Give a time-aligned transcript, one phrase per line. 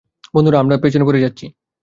[0.33, 1.45] বন্ধুরা, আমরা পেছনে পড়ে যাচ্ছি।